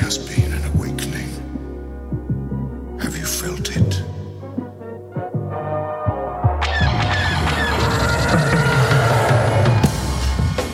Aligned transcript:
has 0.00 0.16
been 0.16 0.50
an 0.50 0.64
awakening. 0.74 1.28
Have 3.00 3.14
you 3.14 3.26
felt 3.26 3.68
it? 3.68 4.02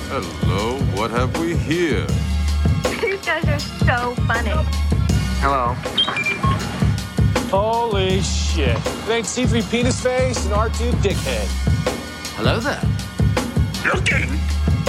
Hello, 0.09 0.79
what 0.95 1.11
have 1.11 1.37
we 1.41 1.57
here? 1.57 2.07
These 3.01 3.27
guys 3.27 3.45
are 3.49 3.59
so 3.59 4.15
funny. 4.27 4.53
Hello. 5.43 5.75
Holy 7.51 8.21
shit. 8.21 8.77
It 8.77 9.11
ain't 9.11 9.27
C3 9.27 9.69
penis 9.73 10.01
face 10.01 10.47
and 10.47 10.55
R2 10.55 10.93
dickhead. 11.03 11.49
Hello 12.37 12.61
there. 12.61 12.81
Looking? 13.93 14.29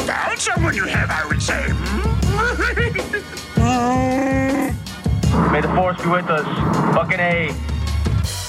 Found 0.05 0.37
someone 0.37 0.75
you 0.75 0.85
have, 0.85 1.09
I 1.09 1.25
would 1.27 1.41
say. 1.41 1.69
Hmm? 1.69 2.16
May 5.57 5.61
the 5.61 5.73
force 5.73 5.99
be 5.99 6.09
with 6.09 6.29
us. 6.29 6.45
Fucking 6.93 7.19
A. 7.19 7.51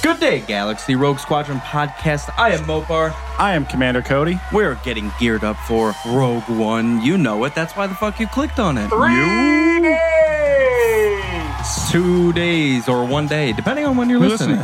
Good 0.03 0.21
day, 0.21 0.41
Galaxy 0.41 0.95
Rogue 0.95 1.19
Squadron 1.19 1.57
podcast. 1.61 2.31
I 2.37 2.51
am 2.51 2.65
Mopar. 2.65 3.15
I 3.39 3.55
am 3.55 3.65
Commander 3.65 4.03
Cody. 4.03 4.39
We're 4.53 4.75
getting 4.85 5.11
geared 5.19 5.43
up 5.43 5.57
for 5.57 5.95
Rogue 6.07 6.47
One. 6.51 7.01
You 7.01 7.17
know 7.17 7.43
it. 7.45 7.55
That's 7.55 7.75
why 7.75 7.87
the 7.87 7.95
fuck 7.95 8.21
you 8.21 8.27
clicked 8.27 8.59
on 8.59 8.77
it. 8.77 8.91
Three 8.91 9.89
days! 9.89 11.91
Two 11.91 12.35
days 12.35 12.91
or 12.91 13.07
one 13.07 13.27
day, 13.27 13.55
depending 13.55 13.87
on 13.87 13.97
when 13.97 14.11
you're 14.11 14.21
You're 14.21 14.29
listening, 14.29 14.61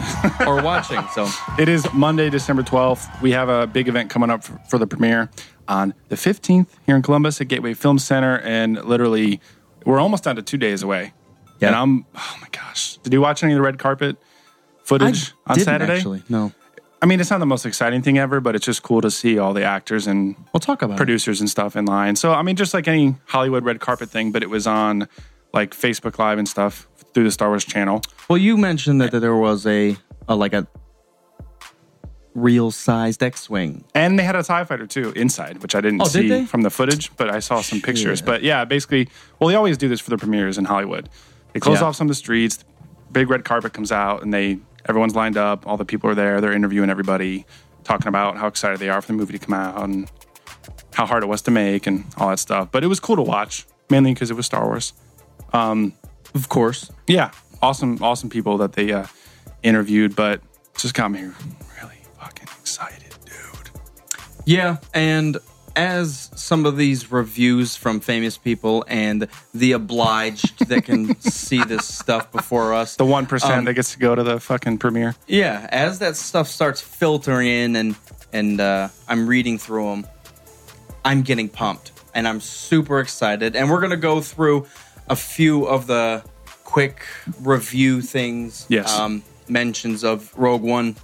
or 0.47 0.63
watching. 0.63 1.01
So 1.15 1.27
It 1.59 1.71
is 1.71 1.91
Monday, 1.95 2.29
December 2.29 2.63
12th. 2.63 3.23
We 3.23 3.31
have 3.31 3.49
a 3.49 3.67
big 3.67 3.89
event 3.89 4.11
coming 4.11 4.29
up 4.29 4.45
for, 4.45 4.61
for 4.69 4.77
the 4.77 4.87
premiere 4.87 5.31
on 5.67 5.95
the 6.11 6.17
15th 6.17 6.67
here 6.85 6.95
in 6.95 7.01
Columbus 7.01 7.41
at 7.41 7.49
Gateway 7.49 7.73
Film 7.73 7.99
Center. 7.99 8.39
And 8.41 8.85
literally, 8.85 9.41
we're 9.87 9.99
almost 9.99 10.25
down 10.25 10.37
to 10.37 10.43
two 10.43 10.59
days 10.59 10.83
away. 10.83 11.15
Yeah. 11.61 11.69
And 11.69 11.77
I'm, 11.77 12.07
my 12.13 12.15
gosh. 12.15 12.34
Did 13.05 13.13
you 13.13 13.21
watch 13.21 13.43
any 13.45 13.53
of 13.53 13.59
the 13.59 13.63
red 13.63 13.79
carpet 13.79 14.17
footage 14.83 15.33
on 15.47 15.57
didn't 15.57 15.65
Saturday? 15.67 15.93
Actually, 15.97 16.23
no. 16.29 16.53
I 17.03 17.07
mean, 17.07 17.21
it's 17.21 17.31
not 17.31 17.39
the 17.39 17.47
most 17.47 17.67
exciting 17.67 18.01
thing 18.01 18.17
ever, 18.17 18.41
but 18.41 18.55
it's 18.57 18.65
just 18.65 18.83
cool 18.83 19.03
to 19.03 19.11
see 19.11 19.39
all 19.39 19.53
the 19.53 19.63
actors 19.63 20.07
and 20.07 20.35
We'll 20.55 20.61
talk 20.61 20.81
about 20.81 20.97
producers 20.97 21.39
and 21.41 21.51
stuff 21.51 21.77
in 21.77 21.85
line. 21.85 22.17
So, 22.17 22.33
I 22.33 22.41
mean, 22.43 22.57
just 22.57 22.73
like 22.73 22.89
any 22.89 23.15
Hollywood 23.27 23.63
red 23.63 23.79
carpet 23.79 24.09
thing, 24.09 24.33
but 24.33 24.43
it 24.43 24.49
was 24.49 24.67
on 24.67 25.07
like 25.53 25.73
Facebook 25.75 26.19
Live 26.19 26.39
and 26.39 26.49
stuff 26.49 26.89
through 27.13 27.25
the 27.25 27.31
Star 27.31 27.49
Wars 27.49 27.65
channel. 27.65 28.01
Well, 28.29 28.39
you 28.39 28.57
mentioned 28.57 29.03
that, 29.03 29.11
that 29.13 29.21
there 29.21 29.37
was 29.37 29.67
a, 29.67 29.97
a 30.29 30.35
like 30.35 30.55
a 30.55 30.67
real 32.35 32.71
sized 32.71 33.23
X-wing. 33.23 33.85
And 33.95 34.19
they 34.19 34.25
had 34.25 34.35
a 34.35 34.43
TIE 34.43 34.65
fighter 34.65 34.87
too 34.87 35.13
inside, 35.15 35.63
which 35.63 35.75
I 35.75 35.81
didn't 35.83 36.01
Oh, 36.03 36.07
see 36.07 36.29
they? 36.29 36.47
from 36.47 36.63
the 36.63 36.71
footage, 36.71 37.15
but 37.17 37.29
I 37.31 37.39
saw 37.39 37.61
some 37.61 37.81
pictures. 37.81 38.23
But 38.23 38.43
yeah, 38.43 38.65
basically, 38.65 39.09
well, 39.39 39.49
they 39.49 39.55
always 39.57 39.77
do 39.77 39.89
this 39.89 40.01
for 40.01 40.11
the 40.11 40.17
premieres 40.19 40.59
in 40.59 40.65
Hollywood. 40.65 41.09
They 41.53 41.61
close 41.61 41.81
Yeah. 41.81 41.87
off 41.87 41.97
some 41.97 42.07
of 42.07 42.09
the 42.09 42.15
streets, 42.17 42.65
big 43.15 43.31
red 43.31 43.45
carpet 43.45 43.73
comes 43.73 43.91
out, 43.91 44.23
and 44.23 44.35
they 44.35 44.59
everyone's 44.87 45.15
lined 45.15 45.39
up. 45.39 45.67
All 45.67 45.79
the 45.79 45.87
people 45.87 46.11
are 46.11 46.15
there. 46.15 46.43
They're 46.43 46.53
interviewing 46.53 46.91
everybody, 46.91 47.47
talking 47.85 48.09
about 48.09 48.37
how 48.37 48.49
excited 48.49 48.79
they 48.81 48.91
are 48.91 49.01
for 49.01 49.07
the 49.07 49.15
movie 49.15 49.33
to 49.33 49.39
come 49.39 49.55
out 49.55 49.83
and 49.83 50.11
how 50.93 51.07
hard 51.07 51.23
it 51.23 51.27
was 51.27 51.41
to 51.43 51.51
make 51.51 51.87
and 51.87 52.05
all 52.19 52.29
that 52.29 52.39
stuff. 52.39 52.69
But 52.71 52.85
it 52.85 52.89
was 52.89 53.01
cool 53.01 53.17
to 53.17 53.23
watch, 53.23 53.65
mainly 53.89 54.13
because 54.13 54.31
it 54.31 54.35
was 54.35 54.45
Star 54.45 54.67
Wars. 54.67 54.93
Um, 55.55 55.95
of 56.35 56.49
course. 56.49 56.91
Yeah, 57.07 57.31
awesome, 57.63 58.03
awesome 58.03 58.29
people 58.29 58.59
that 58.59 58.75
they 58.75 58.93
uh, 58.93 59.07
interviewed, 59.63 60.15
but 60.15 60.43
just 60.77 60.95
got 60.95 61.11
me 61.11 61.23
really 61.81 61.99
fucking 62.19 62.49
excited, 62.61 63.15
dude. 63.25 63.71
Yeah, 64.45 64.77
and 64.93 65.39
as 65.77 66.31
some 66.37 66.67
of 66.67 66.77
these 66.77 67.11
reviews 67.11 67.75
from 67.77 68.01
famous 68.01 68.39
people 68.39 68.85
and 68.89 69.27
the 69.53 69.73
obliged 69.73 70.67
that 70.69 70.85
can 70.85 71.19
see 71.21 71.63
this 71.65 71.87
stuff 71.87 72.31
before 72.33 72.73
us, 72.75 72.97
The 72.97 73.05
one 73.05 73.27
Um, 73.43 73.65
that 73.65 73.75
gets 73.75 73.93
to 73.95 73.99
go 73.99 74.15
to 74.15 74.23
the 74.23 74.39
fucking 74.41 74.79
premiere. 74.79 75.15
yeah, 75.27 75.67
as 75.71 75.99
that 75.99 76.17
stuff 76.17 76.49
starts 76.49 76.81
filtering 76.81 77.49
in 77.49 77.77
and 77.77 77.97
and 78.33 78.61
uh, 78.61 78.89
I'm 79.09 79.27
reading 79.29 79.59
through 79.59 79.91
them, 79.91 80.07
I'm 81.05 81.23
getting 81.23 81.49
pumped 81.49 81.93
and 82.15 82.27
I'm 82.29 82.41
super 82.41 83.01
excited. 83.01 83.55
And 83.57 83.71
we're 83.71 83.81
gonna 83.81 83.97
go 83.97 84.21
through 84.21 84.67
a 85.09 85.17
few 85.17 85.67
of 85.67 85.87
the 85.87 86.23
quick 86.65 87.05
review 87.43 88.01
things, 88.01 88.67
Yes. 88.69 88.97
um, 88.99 89.23
mentions 89.49 90.03
of 90.05 90.33
Rogue 90.37 90.63
One, 90.63 90.97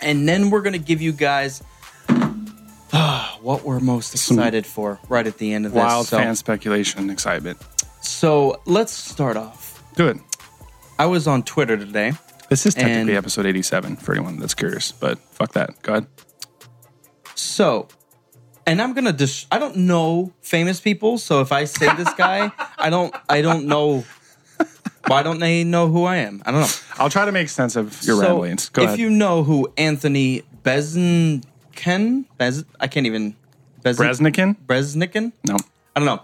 and 0.00 0.28
then 0.28 0.50
we're 0.50 0.62
gonna 0.62 0.78
give 0.78 1.00
you 1.02 1.12
guys. 1.12 1.62
What 3.44 3.62
we're 3.62 3.78
most 3.78 4.14
excited 4.14 4.64
for 4.64 4.98
right 5.06 5.26
at 5.26 5.36
the 5.36 5.52
end 5.52 5.66
of 5.66 5.72
this. 5.72 5.78
Wild 5.78 6.06
so, 6.06 6.16
fan 6.16 6.34
speculation, 6.34 7.10
excitement. 7.10 7.58
so 8.00 8.62
let's 8.64 8.90
start 8.90 9.36
off. 9.36 9.84
Do 9.96 10.08
it. 10.08 10.16
I 10.98 11.04
was 11.04 11.26
on 11.26 11.42
Twitter 11.42 11.76
today. 11.76 12.14
This 12.48 12.64
is 12.64 12.74
technically 12.74 13.16
episode 13.16 13.44
87 13.44 13.96
for 13.96 14.12
anyone 14.12 14.38
that's 14.38 14.54
curious, 14.54 14.92
but 14.92 15.18
fuck 15.18 15.52
that. 15.52 15.82
Go 15.82 15.92
ahead. 15.92 16.06
So, 17.34 17.88
and 18.66 18.80
I'm 18.80 18.94
gonna 18.94 19.12
dis- 19.12 19.46
I 19.52 19.58
don't 19.58 19.76
know 19.76 20.32
famous 20.40 20.80
people, 20.80 21.18
so 21.18 21.42
if 21.42 21.52
I 21.52 21.64
say 21.64 21.94
this 21.96 22.14
guy, 22.16 22.50
I 22.78 22.88
don't 22.88 23.14
I 23.28 23.42
don't 23.42 23.66
know. 23.66 24.04
Why 25.06 25.22
don't 25.22 25.38
they 25.38 25.64
know 25.64 25.88
who 25.88 26.04
I 26.04 26.16
am? 26.16 26.42
I 26.46 26.50
don't 26.50 26.62
know. 26.62 26.66
I'll 26.96 27.10
try 27.10 27.26
to 27.26 27.32
make 27.32 27.50
sense 27.50 27.76
of 27.76 28.02
your 28.04 28.16
so 28.16 28.22
ramblings. 28.22 28.70
Go 28.70 28.84
if 28.84 28.88
ahead. 28.88 29.00
you 29.00 29.10
know 29.10 29.42
who 29.42 29.70
Anthony 29.76 30.44
Beznken, 31.74 32.24
Bez, 32.38 32.64
I 32.80 32.86
can't 32.86 33.06
even 33.06 33.36
Bez, 33.82 33.98
Bresnikin? 33.98 34.56
Bresnikin. 34.66 35.32
No. 35.46 35.56
I 35.94 36.00
don't 36.00 36.06
know. 36.06 36.22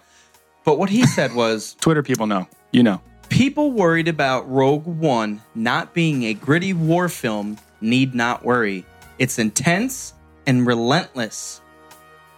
But 0.65 0.79
what 0.79 0.91
he 0.91 1.07
said 1.07 1.35
was 1.35 1.75
Twitter 1.81 2.03
people 2.03 2.27
know. 2.27 2.47
You 2.73 2.83
know. 2.83 3.01
people 3.29 3.73
worried 3.73 4.09
about 4.09 4.49
Rogue 4.51 4.87
One 4.87 5.41
not 5.55 5.95
being 5.95 6.25
a 6.25 6.35
gritty 6.35 6.73
war 6.73 7.09
film 7.09 7.59
need 7.81 8.15
not 8.15 8.45
worry. 8.45 8.85
It's 9.19 9.39
intense 9.39 10.15
and 10.47 10.67
relentless. 10.67 11.61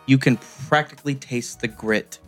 You 0.06 0.18
can 0.18 0.36
practically 0.68 1.14
taste 1.14 1.60
the 1.60 1.68
grit. 1.68 2.18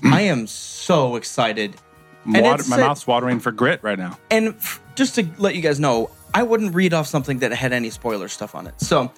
Mm. 0.00 0.12
I 0.12 0.20
am 0.22 0.46
so 0.46 1.16
excited. 1.16 1.76
Water, 2.24 2.62
my 2.68 2.76
said- 2.76 2.80
mouth's 2.80 3.06
watering 3.06 3.40
for 3.40 3.50
grit 3.50 3.80
right 3.82 3.98
now. 3.98 4.18
And 4.30 4.48
f- 4.48 4.80
just 4.94 5.14
to 5.16 5.26
let 5.38 5.56
you 5.56 5.62
guys 5.62 5.80
know, 5.80 6.10
I 6.34 6.44
wouldn't 6.44 6.74
read 6.74 6.94
off 6.94 7.06
something 7.08 7.38
that 7.40 7.52
had 7.52 7.72
any 7.72 7.90
spoiler 7.90 8.28
stuff 8.28 8.54
on 8.54 8.66
it. 8.66 8.80
So 8.80 9.10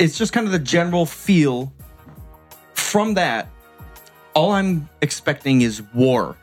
it's 0.00 0.18
just 0.18 0.32
kind 0.32 0.46
of 0.46 0.52
the 0.52 0.58
general 0.58 1.06
feel 1.06 1.72
from 2.74 3.14
that. 3.14 3.48
All 4.34 4.52
I'm 4.52 4.88
expecting 5.02 5.60
is 5.62 5.82
war. 5.94 6.36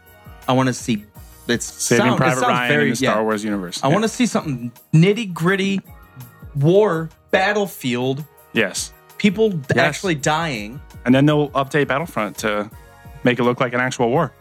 I 0.47 0.53
want 0.53 0.67
to 0.67 0.73
see 0.73 1.05
it's 1.47 1.65
Saving 1.65 2.05
sound- 2.05 2.15
it 2.15 2.17
Private 2.17 2.39
sounds 2.41 2.47
Ryan 2.51 2.69
very- 2.71 2.89
in 2.89 2.93
the 2.95 2.99
yeah. 3.03 3.11
Star 3.11 3.23
Wars 3.23 3.43
universe. 3.43 3.79
I 3.83 3.87
want 3.87 4.03
to 4.03 4.09
see 4.09 4.25
something 4.25 4.71
nitty 4.93 5.33
gritty, 5.33 5.81
war, 6.55 7.09
battlefield, 7.31 8.23
Yes. 8.53 8.91
people 9.17 9.51
Yes. 9.73 9.77
actually 9.77 10.15
dying. 10.15 10.79
And 11.05 11.15
then 11.15 11.25
they'll 11.25 11.49
update 11.51 11.87
Battlefront 11.87 12.37
to 12.39 12.69
make 13.23 13.39
it 13.39 13.43
look 13.43 13.59
like 13.61 13.73
an 13.73 13.79
actual 13.79 14.09
war. 14.09 14.31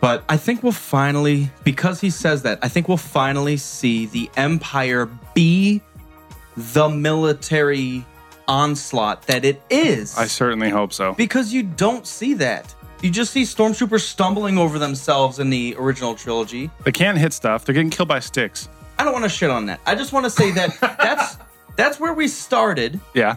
But 0.00 0.22
I 0.28 0.36
think 0.36 0.62
we'll 0.62 0.72
finally, 0.72 1.50
because 1.64 2.00
he 2.00 2.10
says 2.10 2.42
that, 2.42 2.60
I 2.62 2.68
think 2.68 2.88
we'll 2.88 2.96
finally 2.96 3.56
see 3.56 4.06
the 4.06 4.30
Empire 4.36 5.06
be 5.34 5.82
the 6.58 6.88
military 6.88 8.04
onslaught 8.46 9.22
that 9.26 9.44
it 9.44 9.60
is. 9.70 10.16
I 10.16 10.26
certainly 10.26 10.70
hope 10.70 10.92
so. 10.92 11.12
because 11.14 11.52
you 11.52 11.62
don't 11.62 12.06
see 12.06 12.34
that. 12.34 12.74
You 13.02 13.10
just 13.10 13.32
see 13.32 13.42
stormtroopers 13.42 14.00
stumbling 14.00 14.58
over 14.58 14.78
themselves 14.78 15.38
in 15.38 15.50
the 15.50 15.76
original 15.78 16.14
trilogy. 16.16 16.68
They 16.84 16.90
can't 16.92 17.16
hit 17.18 17.32
stuff. 17.32 17.64
They're 17.64 17.74
getting 17.74 17.90
killed 17.90 18.08
by 18.08 18.18
sticks. 18.20 18.68
I 18.98 19.04
don't 19.04 19.12
want 19.12 19.24
to 19.24 19.28
shit 19.28 19.50
on 19.50 19.66
that. 19.66 19.80
I 19.86 19.94
just 19.94 20.12
want 20.12 20.24
to 20.26 20.30
say 20.30 20.50
that 20.52 20.76
that's 20.80 21.36
that's 21.76 22.00
where 22.00 22.12
we 22.12 22.26
started. 22.26 22.98
Yeah. 23.14 23.36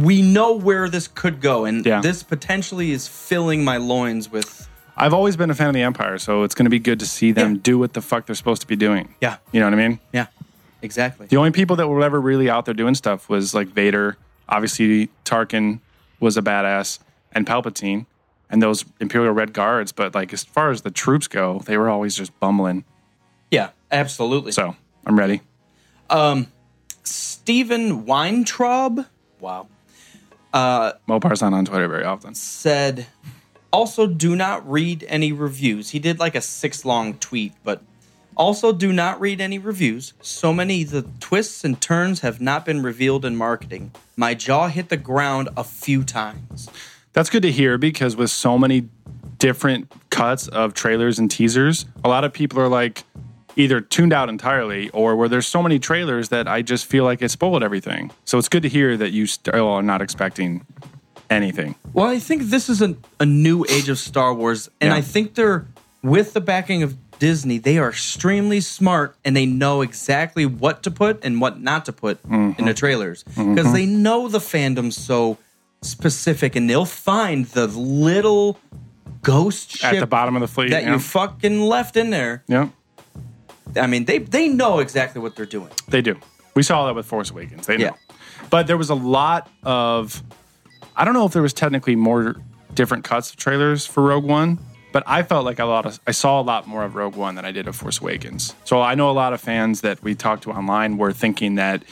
We 0.00 0.22
know 0.22 0.52
where 0.54 0.88
this 0.88 1.08
could 1.08 1.40
go, 1.40 1.64
and 1.64 1.84
Yeah. 1.84 2.00
this 2.00 2.22
potentially 2.22 2.92
is 2.92 3.08
filling 3.08 3.64
my 3.64 3.78
loins 3.78 4.30
with. 4.30 4.68
I've 4.96 5.14
always 5.14 5.36
been 5.36 5.50
a 5.50 5.54
fan 5.54 5.68
of 5.68 5.74
the 5.74 5.82
Empire, 5.82 6.18
so 6.18 6.42
it's 6.44 6.54
going 6.54 6.66
to 6.66 6.70
be 6.70 6.78
good 6.78 7.00
to 7.00 7.06
see 7.06 7.32
them 7.32 7.54
Yeah. 7.54 7.60
do 7.62 7.78
what 7.78 7.94
the 7.94 8.02
fuck 8.02 8.26
they're 8.26 8.34
supposed 8.36 8.60
to 8.62 8.66
be 8.68 8.76
doing. 8.76 9.14
Yeah, 9.20 9.36
You 9.50 9.60
know 9.60 9.66
what 9.66 9.74
I 9.74 9.88
mean? 9.88 9.98
yeah, 10.12 10.26
exactly. 10.82 11.26
The 11.26 11.36
only 11.36 11.50
people 11.52 11.76
that 11.76 11.88
were 11.88 12.02
ever 12.02 12.20
really 12.20 12.50
out 12.50 12.64
there 12.66 12.74
doing 12.74 12.94
stuff 12.94 13.28
was 13.28 13.54
like 13.54 13.68
Vader. 13.68 14.16
Obviously, 14.48 15.08
Tarkin 15.24 15.80
was 16.20 16.36
a 16.36 16.42
badass, 16.42 16.98
and 17.32 17.46
Palpatine, 17.46 18.06
and 18.50 18.62
those 18.62 18.84
Imperial 19.00 19.32
Red 19.32 19.52
Guards. 19.52 19.92
But 19.92 20.14
like 20.14 20.32
as 20.32 20.44
far 20.44 20.70
as 20.70 20.82
the 20.82 20.90
troops 20.90 21.26
go, 21.28 21.60
they 21.64 21.76
were 21.78 21.88
always 21.88 22.14
just 22.16 22.38
bumbling. 22.40 22.84
Yeah, 23.50 23.70
absolutely. 23.90 24.52
So 24.52 24.76
I'm 25.06 25.18
ready. 25.18 25.40
Um, 26.10 26.48
Steven 27.04 28.04
Weintraub, 28.06 29.06
wow, 29.40 29.66
Uh, 30.52 30.92
Mopar's 31.06 31.40
not 31.40 31.52
on 31.52 31.64
Twitter 31.64 31.88
very 31.88 32.04
often. 32.04 32.34
said, 32.34 33.06
also 33.72 34.06
do 34.06 34.36
not 34.36 34.68
read 34.70 35.04
any 35.08 35.32
reviews. 35.32 35.90
He 35.90 35.98
did 35.98 36.18
like 36.18 36.34
a 36.34 36.40
six 36.40 36.84
long 36.84 37.14
tweet, 37.14 37.54
but 37.64 37.82
also 38.36 38.72
do 38.72 38.92
not 38.92 39.20
read 39.20 39.40
any 39.40 39.58
reviews. 39.58 40.12
So 40.22 40.52
many 40.52 40.84
the 40.84 41.02
twists 41.20 41.64
and 41.64 41.80
turns 41.80 42.20
have 42.20 42.40
not 42.40 42.64
been 42.64 42.82
revealed 42.82 43.24
in 43.24 43.36
marketing. 43.36 43.92
My 44.16 44.34
jaw 44.34 44.68
hit 44.68 44.88
the 44.88 44.96
ground 44.96 45.48
a 45.56 45.64
few 45.64 46.04
times. 46.04 46.68
That's 47.12 47.30
good 47.30 47.42
to 47.42 47.52
hear 47.52 47.78
because 47.78 48.16
with 48.16 48.30
so 48.30 48.56
many 48.58 48.88
different 49.38 49.92
cuts 50.10 50.48
of 50.48 50.72
trailers 50.74 51.18
and 51.18 51.30
teasers, 51.30 51.86
a 52.04 52.08
lot 52.08 52.24
of 52.24 52.32
people 52.32 52.58
are 52.60 52.68
like 52.68 53.04
either 53.56 53.80
tuned 53.80 54.12
out 54.12 54.28
entirely 54.28 54.88
or 54.90 55.14
where 55.14 55.28
there's 55.28 55.46
so 55.46 55.62
many 55.62 55.78
trailers 55.78 56.30
that 56.30 56.48
I 56.48 56.62
just 56.62 56.86
feel 56.86 57.04
like 57.04 57.20
it 57.20 57.30
spoiled 57.30 57.62
everything. 57.62 58.10
So 58.24 58.38
it's 58.38 58.48
good 58.48 58.62
to 58.62 58.68
hear 58.68 58.96
that 58.96 59.10
you 59.10 59.26
still 59.26 59.68
are 59.68 59.82
not 59.82 60.00
expecting 60.00 60.64
anything. 61.28 61.74
Well, 61.92 62.06
I 62.06 62.18
think 62.18 62.44
this 62.44 62.68
is 62.68 62.80
a, 62.80 62.96
a 63.20 63.26
new 63.26 63.64
age 63.68 63.88
of 63.88 63.98
Star 63.98 64.32
Wars, 64.32 64.70
and 64.80 64.88
Yeah. 64.90 64.96
I 64.96 65.00
think 65.02 65.34
they're 65.34 65.66
with 66.02 66.32
the 66.32 66.40
backing 66.40 66.82
of 66.82 66.96
Disney. 67.22 67.58
They 67.58 67.78
are 67.78 67.88
extremely 67.90 68.60
smart, 68.60 69.14
and 69.24 69.36
they 69.36 69.46
know 69.46 69.80
exactly 69.82 70.44
what 70.44 70.82
to 70.82 70.90
put 70.90 71.24
and 71.24 71.40
what 71.40 71.60
not 71.60 71.84
to 71.84 71.92
put 71.92 72.20
Mm-hmm. 72.24 72.58
in 72.58 72.64
the 72.66 72.74
trailers 72.74 73.22
because 73.22 73.72
they 73.72 73.86
know 73.86 74.26
the 74.28 74.40
fandom 74.40 74.92
so 74.92 75.38
specific, 75.82 76.56
and 76.56 76.68
they'll 76.68 76.84
find 76.84 77.46
the 77.46 77.66
little 77.68 78.58
ghost 79.22 79.70
ship 79.70 79.94
At 79.94 80.00
the 80.00 80.06
bottom 80.06 80.34
of 80.34 80.40
the 80.40 80.48
fleet. 80.48 80.70
that 80.70 80.82
yeah. 80.82 80.92
you 80.94 80.98
fucking 80.98 81.60
left 81.60 81.96
in 81.96 82.10
there. 82.10 82.42
yeah, 82.48 82.68
I 83.76 83.86
mean, 83.86 84.04
they 84.04 84.18
they 84.18 84.48
know 84.48 84.80
exactly 84.80 85.20
what 85.22 85.36
they're 85.36 85.46
doing. 85.58 85.70
they 85.88 86.02
do. 86.02 86.16
We 86.54 86.62
saw 86.62 86.86
that 86.86 86.94
with 86.96 87.06
Force 87.06 87.30
Awakens. 87.30 87.66
They 87.66 87.76
know. 87.76 87.84
Yeah. 87.84 88.16
But 88.50 88.66
there 88.66 88.76
was 88.76 88.90
a 88.90 88.94
lot 88.96 89.48
of 89.62 90.22
I 90.96 91.04
don't 91.04 91.14
know 91.14 91.24
if 91.26 91.32
there 91.32 91.42
was 91.42 91.54
technically 91.54 91.96
more 91.96 92.34
different 92.74 93.04
cuts 93.04 93.30
of 93.30 93.36
trailers 93.36 93.86
for 93.86 94.02
Rogue 94.02 94.24
One, 94.24 94.58
but 94.92 95.02
I 95.06 95.22
felt 95.22 95.44
like 95.44 95.58
a 95.58 95.64
lot 95.64 95.86
of 95.86 95.98
I 96.06 96.10
saw 96.12 96.40
a 96.40 96.42
lot 96.42 96.66
more 96.66 96.84
of 96.84 96.94
Rogue 96.94 97.16
One 97.16 97.34
than 97.34 97.44
I 97.44 97.50
did 97.52 97.66
of 97.68 97.74
Force 97.76 98.00
Awakens. 98.00 98.54
So 98.64 98.80
I 98.80 98.94
know 98.94 99.10
a 99.10 99.12
lot 99.12 99.32
of 99.32 99.40
fans 99.40 99.80
that 99.80 100.02
we 100.02 100.14
talked 100.14 100.42
to 100.44 100.50
online 100.52 100.98
were 100.98 101.12
thinking 101.12 101.56
that 101.56 101.82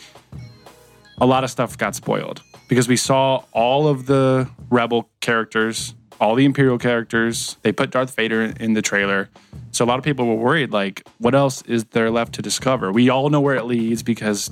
a 1.21 1.27
lot 1.27 1.45
of 1.45 1.51
stuff 1.51 1.77
got 1.77 1.95
spoiled 1.95 2.43
because 2.69 2.89
we 2.89 2.97
saw 2.97 3.43
all 3.53 3.89
of 3.89 4.07
the 4.07 4.49
rebel 4.71 5.11
characters, 5.21 5.95
all 6.21 6.35
the 6.35 6.45
imperial 6.45 6.79
characters. 6.79 7.57
They 7.63 7.73
put 7.73 7.91
Darth 7.91 8.15
Vader 8.15 8.43
in 8.59 8.75
the 8.75 8.83
trailer. 8.83 9.29
So 9.73 9.85
a 9.85 9.87
lot 9.87 9.99
of 9.99 10.05
people 10.05 10.27
were 10.27 10.35
worried 10.35 10.71
like 10.73 11.03
what 11.19 11.35
else 11.35 11.63
is 11.63 11.85
there 11.87 12.11
left 12.11 12.35
to 12.35 12.43
discover? 12.43 12.93
We 12.93 13.09
all 13.09 13.29
know 13.31 13.41
where 13.41 13.57
it 13.57 13.65
leads 13.65 14.03
because 14.03 14.51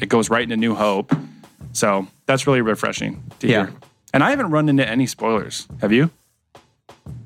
it 0.00 0.08
goes 0.08 0.30
right 0.30 0.42
into 0.42 0.56
New 0.56 0.74
Hope. 0.74 1.14
So 1.72 2.06
that's 2.26 2.46
really 2.46 2.60
refreshing 2.60 3.22
to 3.40 3.46
Yeah. 3.48 3.66
hear. 3.66 3.74
And 4.14 4.22
I 4.22 4.30
haven't 4.30 4.50
run 4.50 4.68
into 4.68 4.86
any 4.86 5.06
spoilers. 5.06 5.66
Have 5.80 5.90
you? 5.92 6.10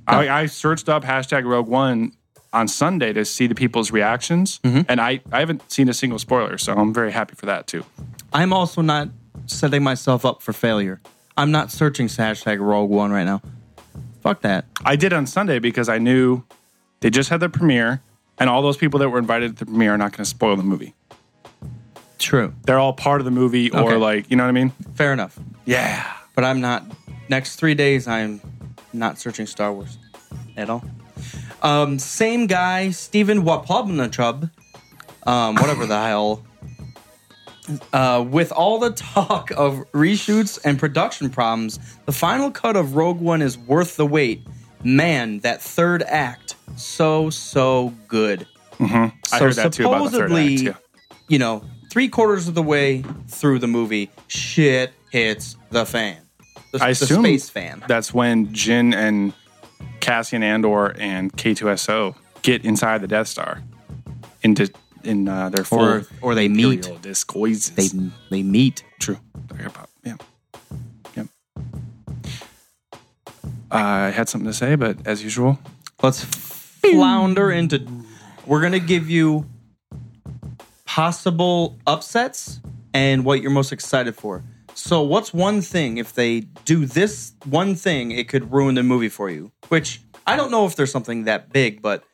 I, 0.06 0.28
I 0.28 0.46
searched 0.46 0.88
up 0.88 1.04
hashtag 1.04 1.44
Rogue 1.44 1.68
One 1.68 2.12
on 2.52 2.68
Sunday 2.68 3.12
to 3.12 3.24
see 3.24 3.46
the 3.46 3.54
people's 3.54 3.90
reactions, 3.90 4.60
mm-hmm. 4.60 4.82
and 4.88 5.00
I, 5.00 5.20
I 5.32 5.40
haven't 5.40 5.70
seen 5.70 5.88
a 5.88 5.94
single 5.94 6.18
spoiler. 6.18 6.58
So 6.58 6.72
I'm 6.72 6.94
very 6.94 7.12
happy 7.12 7.34
for 7.34 7.46
that 7.46 7.66
too. 7.66 7.84
I'm 8.32 8.52
also 8.52 8.82
not 8.82 9.08
setting 9.46 9.82
myself 9.82 10.24
up 10.24 10.42
for 10.42 10.52
failure. 10.52 11.00
I'm 11.36 11.50
not 11.50 11.70
searching 11.70 12.06
hashtag 12.06 12.60
Rogue 12.60 12.90
One 12.90 13.10
right 13.10 13.24
now. 13.24 13.42
Fuck 14.22 14.42
that. 14.42 14.64
I 14.84 14.96
did 14.96 15.12
on 15.12 15.26
Sunday 15.26 15.58
because 15.58 15.88
I 15.88 15.98
knew 15.98 16.42
they 17.00 17.10
just 17.10 17.28
had 17.30 17.40
the 17.40 17.48
premiere, 17.48 18.00
and 18.38 18.48
all 18.48 18.62
those 18.62 18.76
people 18.76 19.00
that 19.00 19.08
were 19.08 19.18
invited 19.18 19.58
to 19.58 19.64
the 19.64 19.66
premiere 19.66 19.94
are 19.94 19.98
not 19.98 20.12
going 20.12 20.24
to 20.24 20.30
spoil 20.30 20.56
the 20.56 20.62
movie. 20.62 20.94
True. 22.18 22.54
They're 22.64 22.78
all 22.78 22.94
part 22.94 23.20
of 23.20 23.24
the 23.24 23.30
movie, 23.30 23.70
or 23.70 23.80
Okay. 23.80 23.96
like, 23.96 24.30
you 24.30 24.36
know 24.36 24.44
what 24.44 24.48
I 24.48 24.52
mean? 24.52 24.70
Fair 24.94 25.12
enough. 25.12 25.38
Yeah. 25.66 26.10
But 26.34 26.44
I'm 26.44 26.60
not. 26.60 26.84
Next 27.28 27.56
three 27.56 27.74
days, 27.74 28.08
I'm 28.08 28.40
not 28.98 29.18
searching 29.18 29.46
Star 29.46 29.72
Wars 29.72 29.98
at 30.56 30.70
all. 30.70 30.84
Um, 31.62 31.98
same 31.98 32.46
guy, 32.46 32.90
Stephen 32.90 33.42
Wapobnachub, 33.42 34.50
um, 35.26 35.54
whatever 35.56 35.86
the 35.86 36.00
hell. 36.00 36.42
Uh, 37.92 38.24
with 38.28 38.52
all 38.52 38.78
the 38.78 38.90
talk 38.92 39.50
of 39.52 39.84
reshoots 39.92 40.58
and 40.64 40.78
production 40.78 41.30
problems, 41.30 41.80
the 42.04 42.12
final 42.12 42.50
cut 42.50 42.76
of 42.76 42.94
Rogue 42.94 43.20
One 43.20 43.42
is 43.42 43.58
worth 43.58 43.96
the 43.96 44.06
wait. 44.06 44.42
Man, 44.84 45.40
that 45.40 45.60
third 45.60 46.02
act, 46.04 46.54
so 46.76 47.28
so 47.30 47.92
good. 48.06 48.46
I 49.32 49.38
heard 49.40 49.54
that 49.54 49.72
too 49.72 49.88
about 49.88 50.12
the 50.12 50.18
third 50.18 50.30
act. 50.32 50.62
Yeah. 50.62 50.74
you 51.28 51.38
know, 51.40 51.64
three 51.90 52.08
quarters 52.08 52.46
of 52.46 52.54
the 52.54 52.62
way 52.62 53.02
through 53.26 53.58
the 53.58 53.66
movie, 53.66 54.10
shit 54.28 54.92
hits 55.10 55.56
the 55.70 55.84
fan. 55.86 56.18
The, 56.72 56.82
I 56.82 56.86
the 56.86 56.90
assume 57.04 57.24
space 57.24 57.48
fan. 57.50 57.84
that's 57.88 58.12
when 58.12 58.48
Jyn 58.48 58.94
and 58.94 59.32
Cassian 60.00 60.42
Andor 60.42 60.94
and 60.98 61.32
K2SO 61.32 62.14
get 62.42 62.64
inside 62.64 63.00
the 63.02 63.08
Death 63.08 63.28
Star 63.28 63.62
into 64.42 64.70
in 65.04 65.28
uh, 65.28 65.48
their 65.50 65.64
full 65.64 65.80
Or 65.80 66.06
or 66.20 66.34
they 66.34 66.48
meet. 66.48 66.82
They 67.02 67.88
they 68.30 68.42
meet. 68.42 68.84
True. 69.00 69.18
About- 69.50 69.88
Yeah. 70.04 70.16
I 73.70 74.10
had 74.10 74.28
something 74.28 74.46
to 74.48 74.54
say, 74.54 74.76
but 74.76 75.06
as 75.06 75.22
usual, 75.24 75.58
Let's 76.02 76.22
flounder 76.24 77.50
into. 77.50 77.86
We're 78.46 78.60
gonna 78.60 78.78
give 78.78 79.10
you 79.10 79.46
possible 80.84 81.78
upsets 81.86 82.60
and 82.94 83.24
what 83.24 83.42
you're 83.42 83.50
most 83.50 83.72
excited 83.72 84.14
for. 84.14 84.44
So, 84.76 85.00
what's 85.00 85.32
one 85.32 85.62
thing 85.62 85.96
if 85.96 86.12
they 86.12 86.40
do 86.64 86.84
this 86.84 87.32
one 87.44 87.74
thing, 87.74 88.10
it 88.10 88.28
could 88.28 88.52
ruin 88.52 88.74
the 88.74 88.82
movie 88.82 89.08
for 89.08 89.30
you? 89.30 89.50
Which 89.68 90.02
I 90.26 90.36
don't 90.36 90.50
know 90.50 90.66
if 90.66 90.76
there's 90.76 90.92
something 90.92 91.24
that 91.24 91.52
big, 91.52 91.80
but 91.80 92.04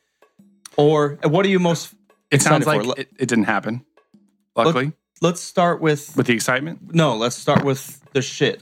or 0.77 1.19
what 1.25 1.45
are 1.45 1.49
you 1.49 1.59
most 1.59 1.93
it 2.31 2.41
sounds 2.41 2.67
like 2.67 2.85
for? 2.85 2.95
It, 2.97 3.09
it 3.19 3.29
didn't 3.29 3.45
happen. 3.45 3.85
Luckily, 4.55 4.93
Let's 5.23 5.41
start 5.41 5.81
with 5.81 6.17
with 6.17 6.27
the 6.27 6.35
excitement, 6.35 6.93
no. 6.93 7.15
Let's 7.15 7.37
start 7.37 7.65
with 7.65 8.01
the 8.13 8.21
shit. 8.21 8.61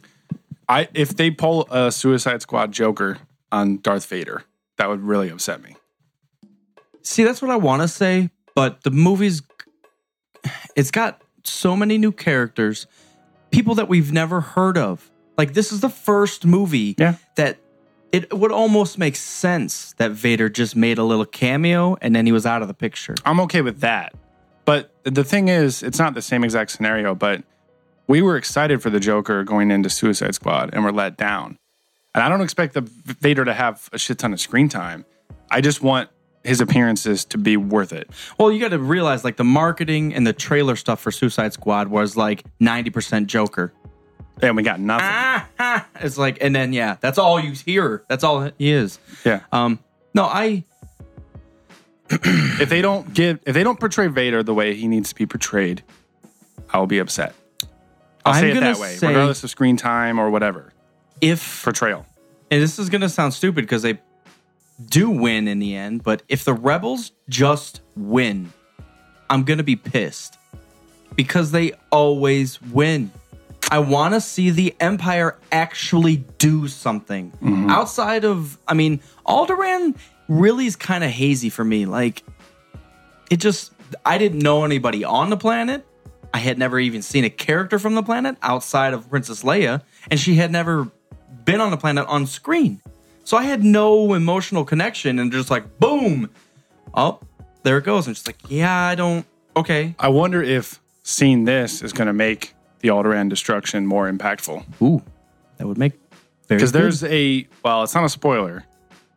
I 0.69 0.89
if 0.93 1.17
they 1.17 1.31
pull 1.31 1.67
a 1.71 1.91
Suicide 1.91 2.43
Squad 2.43 2.71
Joker 2.71 3.17
on 3.51 3.81
Darth 3.81 4.05
Vader, 4.05 4.45
that 4.77 4.91
would 4.91 5.01
really 5.01 5.31
upset 5.31 5.63
me. 5.63 5.77
See, 7.01 7.25
that's 7.25 7.41
what 7.41 7.51
I 7.51 7.57
want 7.57 7.81
to 7.81 7.89
say, 7.89 8.29
but 8.55 8.83
the 8.83 8.91
movie's 8.91 9.41
it's 10.77 10.91
got 10.91 11.23
so 11.45 11.75
many 11.75 11.97
new 11.97 12.13
characters, 12.13 12.87
people 13.51 13.75
that 13.77 13.89
we've 13.89 14.13
never 14.13 14.41
heard 14.41 14.77
of. 14.79 15.11
Like 15.39 15.55
this 15.55 15.73
is 15.73 15.81
the 15.81 15.89
first 15.89 16.45
movie 16.45 16.95
Yeah. 16.99 17.15
that 17.37 17.59
it 18.13 18.37
would 18.37 18.51
almost 18.53 18.99
make 18.99 19.17
sense 19.17 19.95
that 19.99 20.11
Vader 20.11 20.49
just 20.49 20.75
made 20.75 20.99
a 20.99 21.05
little 21.05 21.25
cameo 21.25 21.97
and 22.01 22.15
then 22.15 22.27
he 22.27 22.33
was 22.33 22.45
out 22.45 22.63
of 22.63 22.69
the 22.69 22.75
picture. 22.75 23.15
I'm 23.25 23.41
okay 23.41 23.63
with 23.63 23.81
that. 23.81 24.13
But 24.65 24.93
the 25.05 25.25
thing 25.25 25.49
is, 25.49 25.83
it's 25.83 25.99
not 25.99 26.15
the 26.15 26.23
same 26.23 26.45
exact 26.45 26.71
scenario, 26.73 27.15
but 27.15 27.43
we 28.07 28.21
were 28.23 28.37
excited 28.37 28.83
for 28.83 28.91
the 28.91 29.01
Joker 29.01 29.45
going 29.45 29.71
into 29.71 29.89
Suicide 29.89 30.35
Squad 30.35 30.71
and 30.73 30.85
we're 30.85 30.91
let 30.91 31.17
down. 31.17 31.59
And 32.15 32.25
I 32.25 32.29
don't 32.29 32.41
expect 32.41 32.75
the 32.75 32.81
Vader 32.81 33.45
to 33.45 33.55
have 33.55 33.89
a 33.93 33.99
shit 33.99 34.19
ton 34.19 34.33
of 34.33 34.41
screen 34.41 34.69
time. 34.69 35.05
I 35.51 35.61
just 35.61 35.81
want 35.81 36.11
his 36.45 36.61
appearances 36.61 37.25
to 37.27 37.39
be 37.39 37.57
worth 37.57 37.93
it. 37.93 38.09
Well, 38.39 38.51
you 38.51 38.59
got 38.61 38.71
to 38.71 38.79
realize 38.79 39.25
like 39.25 39.37
the 39.37 39.45
marketing 39.45 40.15
and 40.15 40.27
the 40.27 40.33
trailer 40.33 40.75
stuff 40.77 41.01
for 41.01 41.11
Suicide 41.11 41.53
Squad 41.53 41.89
was 41.89 42.17
like 42.17 42.45
90% 42.61 43.27
Joker. 43.27 43.73
And 44.43 44.57
we 44.57 44.63
got 44.63 44.81
nothing. 44.81 45.07
Ah, 45.07 45.87
it's 46.01 46.17
like 46.17 46.39
and 46.41 46.55
then 46.57 46.73
yeah, 46.73 46.97
that's 47.01 47.19
all 47.19 47.39
you 47.39 47.53
hear. 47.53 48.05
That's 48.09 48.25
all 48.25 48.51
he 48.57 48.71
is. 48.71 48.99
Yeah. 49.25 49.41
Um 49.53 49.79
no, 50.15 50.25
I 50.25 50.65
If 52.11 52.69
they 52.69 52.83
don't 52.83 53.13
give 53.15 53.39
if 53.47 53.55
they 53.55 53.63
don't 53.63 53.79
portray 53.79 54.09
Vader 54.09 54.43
the 54.43 54.55
way 54.55 54.75
he 54.75 54.89
needs 54.89 55.11
to 55.11 55.15
be 55.15 55.27
portrayed, 55.27 55.83
I'll 56.73 56.87
be 56.87 56.99
upset. 56.99 57.35
I'll 58.25 58.33
I'm 58.35 58.41
say 58.41 58.51
it 58.51 58.61
that 58.61 58.79
way, 58.79 58.97
say- 58.97 59.09
regardless 59.09 59.45
of 59.45 59.51
screen 59.51 59.77
time 59.77 60.19
or 60.19 60.31
whatever. 60.31 60.73
if 61.21 61.63
Portrayal. 61.63 62.07
and 62.51 62.63
this 62.63 62.79
is 62.79 62.89
going 62.89 63.01
to 63.03 63.09
sound 63.09 63.35
stupid 63.35 63.63
because 63.65 63.83
they 63.83 64.01
do 64.87 65.11
win 65.11 65.49
in 65.49 65.59
the 65.59 65.75
end, 65.75 66.03
but 66.03 66.23
if 66.29 66.45
the 66.45 66.55
rebels 66.55 67.13
just 67.29 67.81
win, 67.97 68.53
I'm 69.29 69.45
going 69.45 69.59
to 69.59 69.65
be 69.65 69.77
pissed 69.77 70.39
because 71.15 71.53
they 71.53 71.73
always 71.91 72.61
win. 72.63 73.11
I 73.71 73.79
want 73.79 74.15
to 74.15 74.21
see 74.21 74.51
the 74.51 74.75
Empire 74.81 75.39
actually 75.53 76.25
do 76.39 76.67
something 76.67 77.31
mm-hmm. 77.31 77.71
outside 77.71 78.25
of. 78.25 78.59
I 78.67 78.75
mean, 78.75 79.01
Alderaan 79.27 79.97
really 80.29 80.67
is 80.67 80.77
kind 80.77 81.05
of 81.05 81.11
hazy 81.11 81.51
for 81.51 81.65
me. 81.65 81.87
Like, 81.87 82.23
it 83.31 83.37
just. 83.37 83.73
I 84.07 84.19
didn't 84.19 84.39
know 84.39 84.65
anybody 84.65 85.05
on 85.05 85.31
the 85.31 85.37
planet. 85.37 85.85
I 86.33 86.39
had 86.39 86.59
never 86.59 86.79
even 86.79 87.03
seen 87.03 87.25
a 87.25 87.31
character 87.31 87.79
from 87.79 87.97
the 87.97 88.05
planet 88.05 88.37
outside 88.41 88.95
of 88.95 89.11
Princess 89.11 89.43
Leia, 89.43 89.83
and 90.11 90.19
she 90.19 90.37
had 90.37 90.53
never 90.53 90.89
been 91.45 91.61
on 91.61 91.73
the 91.73 91.77
planet 91.77 92.07
on 92.07 92.27
screen. 92.27 92.81
So 93.31 93.37
I 93.37 93.45
had 93.45 93.63
no 93.63 94.15
emotional 94.15 94.65
connection 94.65 95.21
and 95.21 95.31
just 95.31 95.53
like, 95.53 95.79
boom. 95.79 96.31
Oh, 96.95 97.21
there 97.63 97.79
it 97.79 97.85
goes. 97.85 98.09
And 98.09 98.17
she's 98.17 98.27
like, 98.27 98.39
yeah, 98.49 98.75
I 98.77 98.97
don't. 98.97 99.25
Okay. 99.57 99.95
I 100.01 100.09
wonder 100.09 100.43
if 100.43 100.81
seeing 101.05 101.45
this 101.45 101.81
is 101.81 101.93
going 101.93 102.09
to 102.09 102.13
make 102.13 102.55
the 102.81 102.89
Alderaan 102.89 103.29
destruction 103.29 103.87
more 103.87 104.11
impactful. 104.11 104.65
Ooh, 104.83 105.01
that 105.59 105.69
would 105.69 105.79
make 105.79 105.93
very 106.49 106.59
Because 106.59 106.73
there's 106.73 107.05
a, 107.05 107.47
well, 107.63 107.85
it's 107.85 107.95
not 107.95 108.03
a 108.03 108.09
spoiler. 108.09 108.65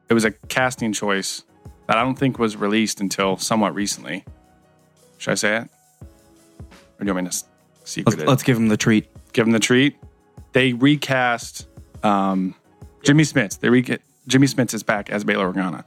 It 0.09 0.13
was 0.13 0.25
a 0.25 0.31
casting 0.47 0.93
choice 0.93 1.43
that 1.87 1.97
I 1.97 2.03
don't 2.03 2.13
think 2.13 2.37
was 2.37 2.55
released 2.55 3.01
until 3.01 3.37
somewhat 3.37 3.73
recently. 3.73 4.25
Should 5.17 5.31
I 5.31 5.33
say 5.33 5.57
it? 5.57 5.63
Or 5.63 6.99
do 6.99 7.05
you 7.07 7.13
want 7.15 7.25
me 7.25 7.31
to 7.31 7.43
secret 7.83 8.11
Let's, 8.11 8.21
it? 8.21 8.27
let's 8.27 8.43
give 8.43 8.57
him 8.57 8.67
the 8.67 8.77
treat. 8.77 9.07
give 9.33 9.47
them 9.47 9.53
the 9.53 9.59
treat. 9.59 9.95
They 10.51 10.73
recast 10.73 11.67
um, 12.03 12.53
Jimmy 13.03 13.23
Smits. 13.23 13.59
They 13.59 13.69
re- 13.69 13.97
Jimmy 14.27 14.47
Smits 14.47 14.73
is 14.73 14.83
back 14.83 15.09
as 15.09 15.23
Bail 15.23 15.39
Organa. 15.41 15.83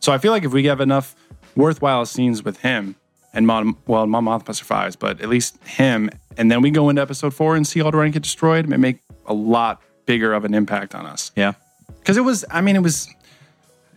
So 0.00 0.12
I 0.12 0.18
feel 0.18 0.32
like 0.32 0.44
if 0.44 0.52
we 0.52 0.64
have 0.66 0.80
enough 0.80 1.14
worthwhile 1.56 2.04
scenes 2.06 2.42
with 2.44 2.58
him 2.60 2.96
and 3.32 3.46
Mon, 3.46 3.76
well, 3.86 4.06
Mon 4.06 4.24
Mothma 4.24 4.54
survives, 4.54 4.96
but 4.96 5.20
at 5.20 5.28
least 5.28 5.62
him, 5.64 6.10
and 6.36 6.50
then 6.50 6.60
we 6.62 6.70
go 6.70 6.88
into 6.88 7.02
episode 7.02 7.34
four 7.34 7.56
and 7.56 7.66
see 7.66 7.80
Alderaan 7.80 8.12
get 8.12 8.22
destroyed, 8.22 8.64
it 8.64 8.68
may 8.68 8.76
make 8.76 9.00
a 9.26 9.34
lot 9.34 9.80
bigger 10.06 10.32
of 10.32 10.44
an 10.44 10.54
impact 10.54 10.94
on 10.94 11.04
us. 11.06 11.30
Yeah. 11.36 11.52
Because 11.98 12.16
it 12.16 12.22
was, 12.22 12.44
I 12.50 12.60
mean, 12.60 12.76
it 12.76 12.82
was, 12.82 13.08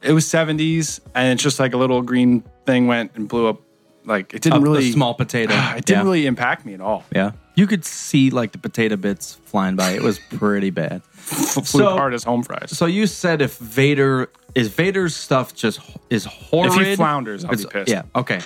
it 0.01 0.11
was 0.13 0.27
seventies, 0.27 0.99
and 1.15 1.33
it's 1.33 1.43
just 1.43 1.59
like 1.59 1.73
a 1.73 1.77
little 1.77 2.01
green 2.01 2.43
thing 2.65 2.87
went 2.87 3.11
and 3.15 3.27
blew 3.29 3.47
up. 3.47 3.61
Like 4.03 4.33
it 4.33 4.41
didn't 4.41 4.61
the 4.63 4.69
really 4.69 4.91
small 4.91 5.13
potato. 5.13 5.53
It 5.77 5.85
didn't 5.85 5.99
Yeah. 5.99 6.03
really 6.03 6.25
impact 6.25 6.65
me 6.65 6.73
at 6.73 6.81
all. 6.81 7.03
Yeah. 7.15 7.31
You 7.55 7.67
could 7.67 7.83
see 7.85 8.29
like 8.29 8.51
the 8.53 8.57
potato 8.57 8.95
bits 8.95 9.35
flying 9.45 9.75
by. 9.75 9.91
It 9.91 10.01
was 10.01 10.19
pretty 10.19 10.69
bad. 10.69 11.03
Flew 11.13 11.63
So- 11.63 11.93
apart 11.93 12.13
as 12.13 12.23
home 12.23 12.43
fries. 12.43 12.75
So 12.77 12.85
you 12.85 13.07
said 13.07 13.41
if 13.41 13.57
Vader 13.57 14.29
is 14.55 14.69
Vader's 14.69 15.15
stuff 15.15 15.53
just 15.55 15.79
is 16.09 16.25
horrid. 16.25 16.71
If 16.73 16.87
he 16.87 16.95
flounders, 16.95 17.43
I'll 17.45 17.55
be 17.55 17.65
pissed. 17.65 17.89
Yeah. 17.89 18.03
Okay. 18.15 18.39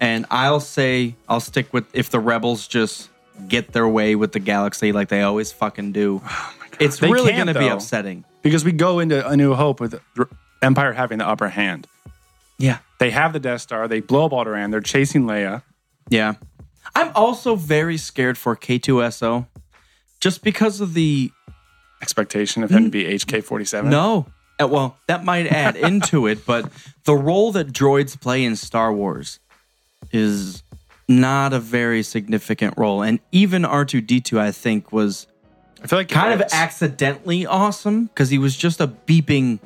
And 0.00 0.26
I'll 0.30 0.60
say 0.60 1.14
I'll 1.28 1.40
stick 1.40 1.72
with 1.72 1.84
if 1.94 2.10
the 2.10 2.20
rebels 2.20 2.66
just 2.66 3.08
get 3.48 3.72
their 3.72 3.88
way 3.88 4.14
with 4.14 4.32
the 4.32 4.40
galaxy 4.40 4.92
like 4.92 5.08
they 5.08 5.22
always 5.22 5.52
fucking 5.52 5.92
do. 5.92 6.22
Oh 6.78 6.84
it's 6.84 7.02
Oh 7.02 7.06
They 7.06 7.12
really 7.12 7.32
going 7.32 7.46
to 7.46 7.58
be 7.58 7.68
upsetting. 7.68 8.26
because 8.42 8.62
we 8.62 8.70
go 8.72 8.98
into 8.98 9.26
A 9.26 9.34
New 9.34 9.54
Hope 9.54 9.80
with 9.80 9.98
Empire 10.60 10.92
having 10.92 11.16
the 11.16 11.26
upper 11.26 11.48
hand. 11.48 11.86
Yeah. 12.58 12.78
They 12.98 13.10
have 13.12 13.32
the 13.32 13.40
Death 13.40 13.62
Star. 13.62 13.88
They 13.88 14.00
blow 14.00 14.26
up 14.26 14.32
Alderaan. 14.32 14.70
They're 14.72 14.82
chasing 14.82 15.22
Leia. 15.24 15.62
Yeah. 16.10 16.34
I'm 16.94 17.10
also 17.14 17.56
very 17.56 17.96
scared 17.96 18.38
for 18.38 18.56
K2SO 18.56 19.46
just 20.20 20.42
because 20.42 20.80
of 20.80 20.94
the 20.94 21.30
Expectation 22.02 22.62
of 22.62 22.70
him 22.70 22.84
to 22.84 22.90
be 22.90 23.04
HK 23.04 23.42
forty 23.42 23.64
seven. 23.64 23.90
No. 23.90 24.26
Uh, 24.60 24.68
Well, 24.68 24.98
that 25.06 25.24
might 25.24 25.46
add 25.46 25.76
into 25.90 26.26
it, 26.26 26.44
but 26.44 26.70
the 27.04 27.14
role 27.14 27.52
that 27.52 27.68
droids 27.68 28.20
play 28.20 28.44
in 28.44 28.54
Star 28.54 28.92
Wars 28.92 29.40
is 30.12 30.62
not 31.08 31.54
a 31.54 31.58
very 31.58 32.02
significant 32.02 32.74
role. 32.76 33.00
And 33.02 33.18
even 33.32 33.62
R2D2, 33.62 34.38
I 34.38 34.52
think, 34.52 34.92
was 34.92 35.26
I 35.82 35.86
feel 35.86 35.98
like 36.00 36.08
kind 36.10 36.38
of 36.38 36.46
accidentally 36.52 37.46
awesome 37.46 38.06
because 38.06 38.28
he 38.28 38.36
was 38.38 38.56
just 38.56 38.80
a 38.80 38.88
beeping 38.88 39.58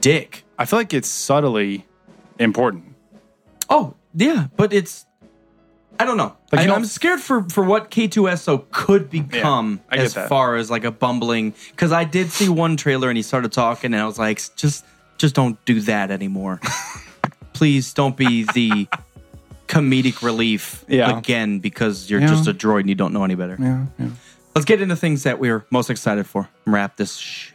dick. 0.00 0.42
I 0.58 0.64
feel 0.64 0.80
like 0.80 0.92
it's 0.92 1.08
subtly 1.08 1.86
important. 2.40 2.94
Oh, 3.70 3.94
yeah, 4.14 4.48
but 4.56 4.72
it's. 4.72 5.06
I 6.02 6.04
don't 6.04 6.16
know. 6.16 6.36
Like, 6.50 6.68
I, 6.68 6.74
I'm 6.74 6.84
scared 6.84 7.20
for, 7.20 7.42
for 7.48 7.64
what 7.64 7.90
K2SO 7.90 8.70
could 8.70 9.08
become 9.10 9.80
get 9.90 10.00
as 10.00 10.14
that. 10.14 10.28
far 10.28 10.56
as 10.56 10.70
like 10.70 10.84
a 10.84 10.90
bumbling. 10.90 11.54
Because 11.70 11.92
I 11.92 12.04
did 12.04 12.30
see 12.30 12.48
one 12.48 12.76
trailer 12.76 13.08
and 13.08 13.16
he 13.16 13.22
started 13.22 13.52
talking, 13.52 13.94
and 13.94 14.02
I 14.02 14.06
was 14.06 14.18
like, 14.18 14.40
just 14.56 14.84
just 15.18 15.34
don't 15.34 15.62
do 15.64 15.80
that 15.82 16.10
anymore. 16.10 16.60
Please 17.52 17.94
don't 17.94 18.16
be 18.16 18.44
the 18.54 18.88
comedic 19.68 20.22
relief 20.22 20.84
Yeah. 20.88 21.16
again 21.18 21.58
because 21.60 22.10
you're 22.10 22.20
Yeah. 22.20 22.26
just 22.28 22.46
a 22.48 22.54
droid 22.54 22.80
and 22.80 22.88
you 22.88 22.94
don't 22.94 23.12
know 23.12 23.24
any 23.24 23.34
better. 23.34 23.56
Yeah, 23.58 23.86
yeah. 23.98 24.08
Let's 24.54 24.64
get 24.66 24.82
into 24.82 24.96
things 24.96 25.22
that 25.22 25.38
we're 25.38 25.64
most 25.70 25.88
excited 25.90 26.26
for. 26.26 26.48
Wrap 26.66 26.96
this. 26.96 27.16
Sh- 27.16 27.52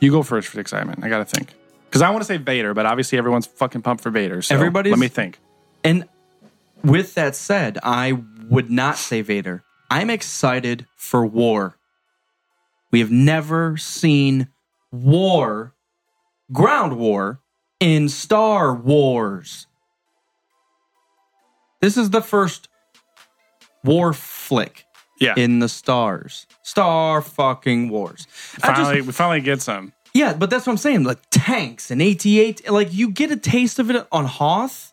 You 0.00 0.10
go 0.10 0.22
first 0.22 0.48
for 0.48 0.56
the 0.56 0.60
excitement. 0.60 1.04
I 1.04 1.08
got 1.08 1.18
to 1.18 1.24
think 1.24 1.54
because 1.88 2.02
I 2.02 2.10
want 2.10 2.22
to 2.22 2.26
say 2.26 2.36
Vader, 2.38 2.74
but 2.74 2.84
obviously 2.86 3.18
everyone's 3.18 3.46
fucking 3.46 3.82
pumped 3.82 4.02
for 4.02 4.10
Vader. 4.10 4.42
So 4.42 4.54
Everybody's- 4.54 4.92
Let 4.92 4.98
me 5.00 5.08
think. 5.08 5.38
And 5.84 6.04
with 6.84 7.14
that 7.14 7.34
said, 7.36 7.78
I 7.82 8.12
would 8.48 8.70
not 8.70 8.96
say 8.96 9.22
Vader. 9.22 9.62
I'm 9.90 10.10
excited 10.10 10.86
for 10.96 11.24
war. 11.26 11.76
We 12.90 13.00
have 13.00 13.10
never 13.10 13.76
seen 13.76 14.48
war, 14.90 15.74
ground 16.52 16.96
war, 16.98 17.40
in 17.80 18.08
Star 18.08 18.74
Wars. 18.74 19.66
This 21.80 21.96
is 21.96 22.10
the 22.10 22.22
first 22.22 22.68
war 23.84 24.12
flick 24.12 24.84
Yeah. 25.18 25.34
in 25.36 25.58
the 25.58 25.68
stars. 25.68 26.46
Star 26.62 27.20
fucking 27.22 27.88
wars. 27.88 28.26
I 28.62 28.68
just- 28.68 28.80
finally, 28.82 29.00
we 29.02 29.12
finally 29.12 29.40
get 29.40 29.60
some. 29.62 29.92
yeah, 30.14 30.32
but 30.34 30.48
that's 30.50 30.66
what 30.66 30.72
I'm 30.74 30.76
saying. 30.78 31.02
Like 31.04 31.18
tanks 31.30 31.90
and 31.90 32.00
AT-AT, 32.00 32.70
like 32.70 32.92
you 32.92 33.10
get 33.10 33.30
a 33.32 33.36
taste 33.36 33.78
of 33.78 33.90
it 33.90 34.06
on 34.12 34.26
Hoth, 34.26 34.91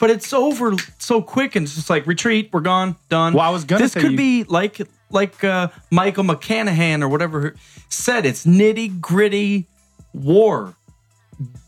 but 0.00 0.10
it's 0.10 0.32
over 0.32 0.74
so 0.98 1.22
quick 1.22 1.54
and 1.54 1.64
it's 1.64 1.76
just 1.76 1.88
like 1.90 2.06
retreat, 2.06 2.50
we're 2.52 2.60
gone, 2.60 2.96
done. 3.08 3.34
Well, 3.34 3.44
I 3.46 3.50
was 3.50 3.64
gonna 3.64 3.82
This 3.82 3.92
say 3.92 4.00
could 4.00 4.12
you- 4.12 4.16
be 4.16 4.44
like 4.44 4.80
like 5.10 5.44
uh, 5.44 5.68
Michael 5.90 6.24
McCanahan 6.24 7.02
or 7.02 7.08
whatever 7.08 7.54
said. 7.88 8.26
It's 8.26 8.44
nitty 8.46 9.00
gritty 9.00 9.66
war. 10.12 10.74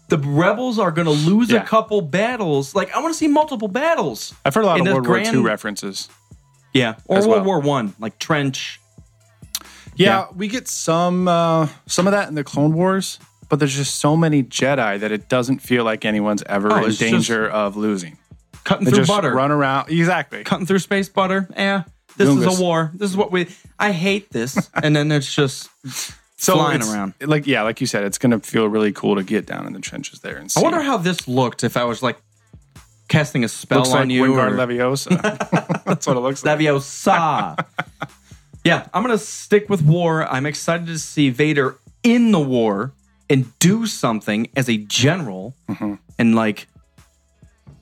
The 0.08 0.18
rebels 0.18 0.78
are 0.78 0.90
going 0.90 1.06
to 1.06 1.12
lose 1.12 1.50
Yeah. 1.50 1.62
a 1.62 1.66
couple 1.66 2.02
battles. 2.02 2.74
Like 2.74 2.94
I 2.94 3.00
want 3.00 3.14
to 3.14 3.18
see 3.18 3.28
multiple 3.28 3.68
battles. 3.68 4.34
I've 4.44 4.54
heard 4.54 4.64
a 4.64 4.66
lot 4.66 4.80
of 4.80 4.86
a 4.86 4.92
World 4.92 5.06
War 5.06 5.18
II 5.20 5.38
references. 5.40 6.08
Yeah, 6.74 6.96
or 7.06 7.16
World 7.20 7.28
well. 7.30 7.44
War 7.44 7.60
One, 7.60 7.94
like 7.98 8.18
trench. 8.18 8.78
Yeah, 9.96 10.06
Yeah. 10.20 10.26
we 10.36 10.48
get 10.48 10.68
some 10.68 11.28
uh, 11.28 11.68
some 11.86 12.06
of 12.06 12.12
that 12.12 12.28
in 12.28 12.34
the 12.34 12.44
Clone 12.44 12.74
Wars, 12.74 13.18
but 13.48 13.58
there's 13.58 13.74
just 13.74 13.96
so 13.96 14.16
many 14.16 14.42
Jedi 14.42 15.00
that 15.00 15.12
it 15.12 15.28
doesn't 15.28 15.58
feel 15.60 15.84
like 15.84 16.04
anyone's 16.04 16.42
ever 16.44 16.70
Oh, 16.72 16.76
in 16.78 16.84
it's 16.90 16.98
just- 16.98 17.10
danger 17.10 17.48
of 17.48 17.76
losing. 17.76 18.16
Cutting 18.64 18.84
They 18.84 18.90
through 18.92 19.00
just 19.00 19.08
butter. 19.08 19.32
run 19.34 19.50
around 19.50 19.90
exactly. 19.90 20.44
cutting 20.44 20.66
through 20.66 20.78
space 20.78 21.08
butter. 21.08 21.48
Yeah, 21.56 21.82
this 22.16 22.28
is 22.28 22.58
a 22.58 22.62
war. 22.62 22.90
This 22.94 23.10
is 23.10 23.16
what 23.16 23.32
we. 23.32 23.48
I 23.78 23.92
hate 23.92 24.30
this, 24.30 24.70
and 24.82 24.94
then 24.94 25.10
it's 25.10 25.34
just 25.34 25.68
So 26.36 26.54
flying 26.54 26.76
it's- 26.76 26.92
around. 26.92 27.14
Like 27.20 27.46
yeah, 27.46 27.62
like 27.62 27.80
you 27.80 27.86
said, 27.86 28.04
it's 28.04 28.18
gonna 28.18 28.38
feel 28.40 28.66
really 28.68 28.92
cool 28.92 29.16
to 29.16 29.22
get 29.22 29.46
down 29.46 29.66
in 29.66 29.72
the 29.72 29.80
trenches 29.80 30.20
there 30.20 30.36
and 30.36 30.50
see. 30.50 30.60
I 30.60 30.62
wonder 30.62 30.80
how 30.82 30.96
this 30.96 31.26
looked 31.26 31.64
if 31.64 31.76
I 31.76 31.84
was 31.84 32.02
like 32.02 32.18
casting 33.08 33.44
a 33.44 33.48
spell 33.48 33.78
looks 33.80 33.90
on 33.92 34.00
like 34.02 34.10
you. 34.10 34.22
Wingard 34.24 34.52
or- 34.52 34.66
Leviosa. 34.66 35.84
That's 35.84 36.06
what 36.06 36.16
it 36.16 36.20
looks 36.20 36.44
like. 36.44 36.58
Leviosa. 36.60 37.56
yeah, 38.64 38.86
I'm 38.94 39.02
gonna 39.02 39.18
stick 39.18 39.68
with 39.68 39.82
war. 39.82 40.24
I'm 40.26 40.46
excited 40.46 40.86
to 40.86 40.98
see 40.98 41.30
Vader 41.30 41.76
in 42.02 42.30
the 42.32 42.40
war 42.40 42.92
and 43.30 43.56
do 43.58 43.86
something 43.86 44.48
as 44.56 44.68
a 44.68 44.76
general 44.76 45.54
Mm-hmm. 45.68 45.94
and 46.18 46.34
like 46.34 46.66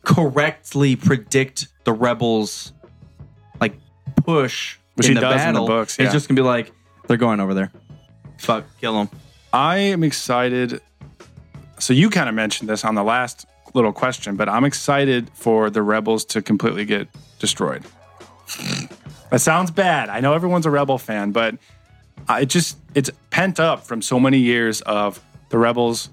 correctly 0.03 0.97
predict 0.97 1.69
the 1.85 1.93
rebels 1.93 2.73
like 3.61 3.75
push 4.25 4.77
Which 4.95 5.07
in 5.07 5.13
he 5.13 5.15
the 5.15 5.21
does 5.21 5.41
in 5.43 5.49
the 5.49 5.53
battle. 5.61 5.67
books, 5.67 5.99
yeah. 5.99 6.05
It's 6.07 6.13
just 6.15 6.29
gonna 6.29 6.41
be 6.41 6.43
like 6.47 6.73
they're 7.07 7.17
going 7.17 7.41
over 7.41 7.55
there. 7.55 7.71
Fuck, 8.39 8.65
kill 8.81 8.95
them. 9.05 9.19
I 9.53 9.79
am 9.79 10.03
excited. 10.05 10.81
So 11.79 11.93
you 11.93 12.09
kind 12.11 12.29
of 12.29 12.35
mentioned 12.35 12.69
this 12.69 12.85
on 12.85 12.95
the 12.95 13.03
last 13.05 13.47
little 13.75 13.93
question, 13.93 14.37
but 14.37 14.49
I'm 14.49 14.65
excited 14.65 15.31
for 15.35 15.71
the 15.71 15.83
rebels 15.83 16.25
to 16.27 16.43
completely 16.43 16.85
get 16.85 17.09
destroyed. 17.39 17.83
That 19.31 19.41
sounds 19.41 19.71
bad. 19.71 20.09
I 20.09 20.21
know 20.21 20.35
everyone's 20.35 20.67
a 20.67 20.71
rebel 20.71 20.99
fan, 20.99 21.31
but 21.33 21.57
I- 22.29 22.41
it 22.41 22.47
just 22.47 22.79
it's 22.95 23.11
pent 23.31 23.61
up 23.61 23.87
from 23.87 24.03
so 24.03 24.19
many 24.21 24.39
years 24.39 24.81
of 24.83 25.21
the 25.51 25.59
rebels 25.59 26.11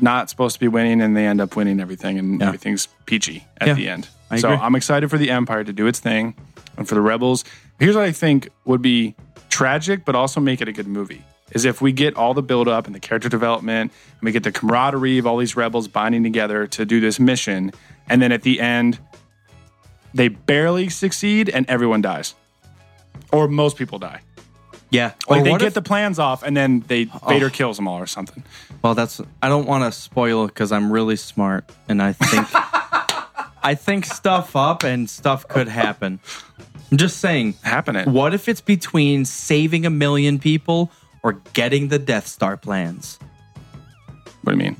not 0.00 0.28
supposed 0.30 0.54
to 0.54 0.60
be 0.60 0.68
winning 0.68 1.00
and 1.00 1.16
they 1.16 1.26
end 1.26 1.40
up 1.40 1.56
winning 1.56 1.80
everything 1.80 2.18
and 2.18 2.40
Yeah. 2.40 2.46
everything's 2.48 2.88
peachy 3.06 3.46
at 3.60 3.68
Yeah, 3.68 3.74
the 3.74 3.88
end. 3.88 4.08
I 4.30 4.38
so 4.38 4.52
agree. 4.52 4.64
I'm 4.64 4.74
excited 4.74 5.08
for 5.10 5.18
the 5.18 5.30
empire 5.30 5.62
to 5.64 5.72
do 5.72 5.86
its 5.86 6.00
thing 6.00 6.34
and 6.76 6.88
for 6.88 6.94
the 6.94 7.00
rebels. 7.00 7.44
Here's 7.78 7.94
what 7.94 8.04
I 8.04 8.12
think 8.12 8.48
would 8.64 8.82
be 8.82 9.14
tragic 9.50 10.04
but 10.04 10.14
also 10.16 10.40
make 10.40 10.60
it 10.60 10.68
a 10.68 10.72
good 10.72 10.88
movie. 10.88 11.22
Is 11.52 11.64
if 11.64 11.80
we 11.80 11.92
get 11.92 12.16
all 12.16 12.34
the 12.34 12.42
build 12.42 12.66
up 12.66 12.86
and 12.86 12.94
the 12.94 12.98
character 13.00 13.28
development 13.28 13.92
and 14.18 14.22
we 14.22 14.32
get 14.32 14.42
the 14.42 14.50
camaraderie 14.50 15.18
of 15.18 15.26
all 15.26 15.36
these 15.36 15.54
rebels 15.56 15.86
binding 15.86 16.22
together 16.24 16.66
to 16.68 16.84
do 16.84 16.98
this 17.00 17.20
mission 17.20 17.70
and 18.08 18.20
then 18.20 18.32
at 18.32 18.42
the 18.42 18.60
end 18.60 18.98
they 20.12 20.28
barely 20.28 20.88
succeed 20.88 21.48
and 21.48 21.66
everyone 21.68 22.00
dies. 22.00 22.34
Or 23.32 23.46
most 23.48 23.76
people 23.76 23.98
die. 23.98 24.20
Yeah. 24.94 25.12
Like 25.28 25.42
they 25.42 25.50
what 25.50 25.60
get 25.60 25.68
if- 25.68 25.74
the 25.74 25.82
plans 25.82 26.18
off 26.18 26.42
and 26.42 26.56
then 26.56 26.84
they 26.86 27.08
oh. 27.12 27.28
Vader 27.28 27.50
kills 27.50 27.76
them 27.76 27.88
all 27.88 27.98
or 27.98 28.06
something. 28.06 28.44
Well, 28.82 28.94
that's 28.94 29.20
I 29.42 29.48
don't 29.48 29.66
want 29.66 29.82
to 29.84 29.92
spoil 29.98 30.46
because 30.46 30.70
I'm 30.70 30.92
really 30.92 31.16
smart 31.16 31.68
and 31.88 32.00
I 32.00 32.12
think 32.12 32.48
I 33.62 33.74
think 33.74 34.04
stuff 34.04 34.54
up 34.54 34.84
and 34.84 35.10
stuff 35.10 35.48
could 35.48 35.68
happen. 35.68 36.20
I'm 36.90 36.98
just 36.98 37.18
saying. 37.18 37.54
Happen 37.62 37.96
it. 37.96 38.06
What 38.06 38.34
if 38.34 38.48
it's 38.48 38.60
between 38.60 39.24
saving 39.24 39.84
a 39.84 39.90
million 39.90 40.38
people 40.38 40.92
or 41.22 41.32
getting 41.54 41.88
the 41.88 41.98
Death 41.98 42.28
Star 42.28 42.56
plans? 42.56 43.18
What 44.42 44.52
do 44.52 44.58
you 44.58 44.64
mean? 44.64 44.76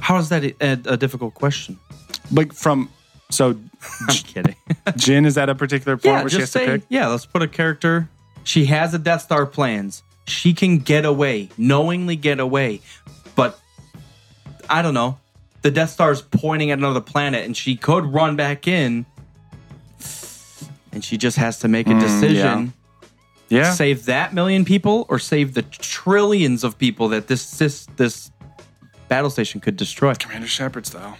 How 0.00 0.16
is 0.16 0.30
that 0.30 0.42
a, 0.42 0.54
a 0.86 0.96
difficult 0.96 1.34
question? 1.34 1.78
Like 2.32 2.52
from 2.52 2.90
so 3.30 3.50
I'm 4.08 4.14
kidding. 4.16 4.56
Jyn 4.86 5.26
is 5.26 5.36
at 5.38 5.48
a 5.48 5.54
particular 5.54 5.96
point 5.96 6.04
yeah, 6.04 6.20
where 6.22 6.30
she 6.30 6.40
has 6.40 6.50
just 6.50 6.64
to 6.64 6.78
pick. 6.78 6.82
yeah. 6.88 7.06
Let's 7.08 7.26
put 7.26 7.42
a 7.42 7.48
character. 7.48 8.08
She 8.48 8.64
has 8.64 8.94
a 8.94 8.98
Death 8.98 9.20
Star 9.20 9.44
plans. 9.44 10.02
She 10.26 10.54
can 10.54 10.78
get 10.78 11.04
away, 11.04 11.50
knowingly 11.58 12.16
get 12.16 12.40
away, 12.40 12.80
but 13.36 13.60
I 14.70 14.80
don't 14.80 14.94
know. 14.94 15.18
The 15.60 15.70
Death 15.70 15.90
Star 15.90 16.10
is 16.12 16.22
pointing 16.22 16.70
at 16.70 16.78
another 16.78 17.02
planet, 17.02 17.44
and 17.44 17.54
she 17.54 17.76
could 17.76 18.06
run 18.06 18.36
back 18.36 18.66
in, 18.66 19.04
and 20.92 21.04
she 21.04 21.18
just 21.18 21.36
has 21.36 21.58
to 21.58 21.68
make 21.68 21.88
a 21.88 21.90
mm, 21.90 22.00
decision. 22.00 22.72
Yeah. 23.50 23.70
Save 23.74 24.06
that 24.06 24.32
million 24.32 24.64
people 24.64 25.04
or 25.10 25.18
save 25.18 25.52
the 25.52 25.62
trillions 25.62 26.64
of 26.64 26.78
people 26.78 27.08
that 27.08 27.26
this 27.26 27.58
this 27.58 27.84
this 27.96 28.30
battle 29.08 29.28
station 29.28 29.60
could 29.60 29.76
destroy. 29.76 30.14
Commander 30.14 30.48
Shepard 30.48 30.86
style. 30.86 31.18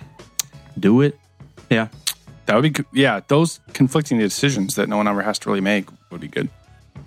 Do 0.80 1.02
it. 1.02 1.18
Yeah. 1.68 1.88
That 2.46 2.54
would 2.54 2.62
be 2.62 2.70
good. 2.70 2.86
Yeah, 2.94 3.20
those 3.28 3.60
conflicting 3.74 4.18
decisions 4.18 4.76
that 4.76 4.88
no 4.88 4.96
one 4.96 5.06
ever 5.06 5.20
has 5.20 5.38
to 5.40 5.50
really 5.50 5.60
make 5.60 5.88
would 6.10 6.22
be 6.22 6.28
good. 6.28 6.48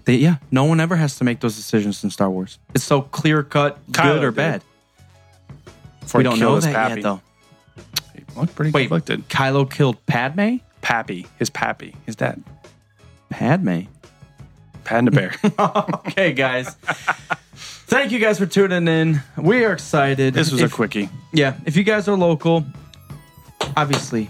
They, 0.06 0.16
yeah. 0.16 0.38
No 0.52 0.64
one 0.66 0.80
ever 0.80 0.96
has 0.96 1.18
to 1.18 1.24
make 1.24 1.40
those 1.42 1.56
decisions 1.56 2.04
in 2.04 2.10
Star 2.10 2.30
Wars. 2.30 2.58
It's 2.74 2.84
so 2.84 3.02
clear 3.02 3.44
cut, 3.44 3.78
good 3.92 4.24
or 4.24 4.32
did. 4.32 4.36
bad. 4.36 4.64
Before 6.02 6.20
we 6.20 6.24
don't 6.24 6.40
know 6.40 6.60
that 6.60 6.74
pappy. 6.74 6.96
yet, 6.96 7.04
though. 7.04 7.22
He 8.16 8.24
looked 8.40 8.56
pretty 8.56 8.72
Wait, 8.72 8.84
conflicted. 8.90 9.30
Kylo 9.30 9.70
killed 9.72 10.04
Padme? 10.06 10.58
Pappy, 10.82 11.28
his 11.38 11.50
pappy, 11.52 11.96
his 12.08 12.16
dad, 12.16 12.44
Padme. 13.30 13.82
Panda 14.84 15.12
Bear. 15.12 15.36
okay, 15.60 16.34
guys. 16.34 16.74
Thank 17.86 18.12
you 18.12 18.18
guys 18.18 18.40
for 18.40 18.48
tuning 18.48 18.88
in. 18.88 19.22
We 19.38 19.64
are 19.64 19.74
excited. 19.74 20.34
this 20.34 20.52
was 20.52 20.62
If- 20.62 20.74
a 20.74 20.76
quickie. 20.76 21.10
Yeah, 21.32 21.56
if 21.68 21.78
you 21.78 21.84
guys 21.84 22.08
are 22.08 22.18
local, 22.18 22.66
obviously 23.78 24.30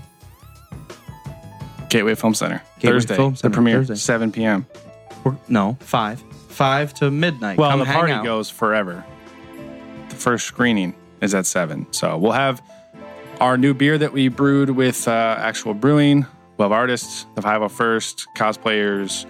Gateway 1.90 2.16
Film 2.16 2.34
Center. 2.34 2.62
Gateway 2.80 2.94
Thursday. 2.96 3.16
Film 3.16 3.36
Center, 3.36 3.50
the 3.50 3.54
premiere, 3.54 3.78
Thursday. 3.80 3.96
7 3.96 4.32
p.m. 4.32 4.66
we're, 5.24 5.36
no 5.48 5.78
five, 5.80 6.22
five 6.50 6.94
to 6.96 7.12
midnight. 7.12 7.58
Well, 7.58 7.70
Come 7.72 7.80
the 7.80 7.86
hang 7.86 7.96
party 7.96 8.14
out. 8.14 8.24
goes 8.24 8.50
forever. 8.50 9.06
The 10.10 10.16
first 10.16 10.46
screening 10.46 10.96
is 11.22 11.34
at 11.36 11.46
7. 11.46 11.88
So 11.92 12.18
we'll 12.18 12.32
have 12.32 12.62
our 13.40 13.58
new 13.58 13.74
beer 13.74 13.98
that 13.98 14.14
we 14.14 14.28
brewed 14.28 14.72
with 14.72 15.08
uh, 15.08 15.36
actual 15.40 15.74
brewing, 15.74 16.26
Love 16.58 16.72
Artists, 16.72 17.26
the 17.36 17.42
501st, 17.42 18.26
cosplayers, 18.38 19.26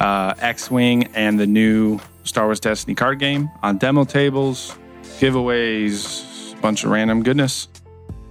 uh, 0.00 0.34
X 0.38 0.70
Wing, 0.70 1.04
and 1.14 1.38
the 1.38 1.46
new 1.46 2.00
Star 2.24 2.46
Wars 2.46 2.60
Destiny 2.60 2.94
card 2.94 3.18
game 3.18 3.50
on 3.62 3.78
demo 3.78 4.04
tables, 4.04 4.76
giveaways, 5.18 6.52
a 6.52 6.60
bunch 6.60 6.84
of 6.84 6.90
random 6.90 7.22
goodness. 7.22 7.68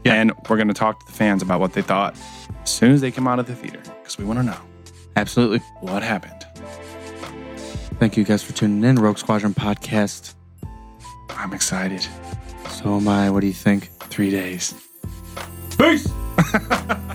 And 0.06 0.34
we're 0.50 0.58
going 0.58 0.68
to 0.68 0.74
talk 0.74 1.00
to 1.00 1.06
the 1.06 1.14
fans 1.14 1.42
about 1.42 1.60
what 1.62 1.74
they 1.74 1.82
thought 1.82 2.16
as 2.64 2.70
soon 2.70 2.92
as 2.92 3.00
they 3.02 3.10
come 3.12 3.28
out 3.28 3.40
of 3.40 3.48
the 3.48 3.56
theater 3.56 3.80
because 4.02 4.18
we 4.18 4.26
want 4.26 4.40
to 4.40 4.44
know 4.44 4.58
Absolutely. 5.16 5.60
what 5.80 6.04
happened. 6.04 6.46
Thank 8.00 8.18
you 8.18 8.24
guys 8.24 8.44
for 8.44 8.54
tuning 8.54 8.84
in. 8.84 8.98
Rogue 8.98 9.18
Squadron 9.18 9.54
podcast. 9.54 10.34
I'm 11.30 11.54
excited. 11.54 12.06
So 12.70 12.98
am 12.98 13.08
I. 13.08 13.30
What 13.30 13.42
do 13.42 13.48
you 13.48 13.54
think? 13.54 13.90
Three 14.10 14.30
days. 14.30 14.74
Peace. 15.78 16.08